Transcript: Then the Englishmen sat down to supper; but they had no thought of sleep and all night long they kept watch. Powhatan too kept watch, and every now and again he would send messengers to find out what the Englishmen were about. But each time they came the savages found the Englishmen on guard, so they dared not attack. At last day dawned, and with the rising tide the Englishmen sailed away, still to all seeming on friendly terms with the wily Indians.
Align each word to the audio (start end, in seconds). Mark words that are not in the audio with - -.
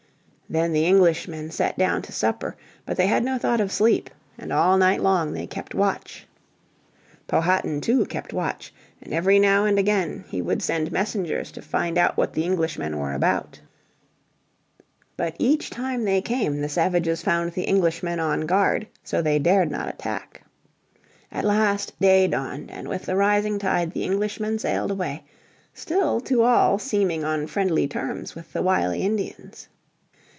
Then 0.49 0.73
the 0.73 0.85
Englishmen 0.85 1.49
sat 1.49 1.77
down 1.77 2.01
to 2.01 2.11
supper; 2.11 2.57
but 2.85 2.97
they 2.97 3.07
had 3.07 3.23
no 3.23 3.37
thought 3.37 3.61
of 3.61 3.71
sleep 3.71 4.09
and 4.37 4.51
all 4.51 4.77
night 4.77 5.01
long 5.01 5.31
they 5.31 5.47
kept 5.47 5.73
watch. 5.73 6.27
Powhatan 7.25 7.79
too 7.79 8.05
kept 8.05 8.33
watch, 8.33 8.73
and 9.01 9.13
every 9.13 9.39
now 9.39 9.63
and 9.63 9.79
again 9.79 10.25
he 10.27 10.41
would 10.41 10.61
send 10.61 10.91
messengers 10.91 11.53
to 11.53 11.61
find 11.61 11.97
out 11.97 12.17
what 12.17 12.33
the 12.33 12.43
Englishmen 12.43 12.97
were 12.97 13.13
about. 13.13 13.61
But 15.15 15.37
each 15.39 15.69
time 15.69 16.03
they 16.03 16.21
came 16.21 16.59
the 16.59 16.67
savages 16.67 17.21
found 17.23 17.53
the 17.53 17.65
Englishmen 17.69 18.19
on 18.19 18.41
guard, 18.41 18.87
so 19.05 19.21
they 19.21 19.39
dared 19.39 19.71
not 19.71 19.87
attack. 19.87 20.43
At 21.31 21.45
last 21.45 21.97
day 22.01 22.27
dawned, 22.27 22.69
and 22.69 22.89
with 22.89 23.03
the 23.03 23.15
rising 23.15 23.57
tide 23.57 23.93
the 23.93 24.03
Englishmen 24.03 24.59
sailed 24.59 24.91
away, 24.91 25.23
still 25.73 26.19
to 26.27 26.41
all 26.43 26.77
seeming 26.77 27.23
on 27.23 27.47
friendly 27.47 27.87
terms 27.87 28.35
with 28.35 28.51
the 28.51 28.61
wily 28.61 29.01
Indians. 29.03 29.69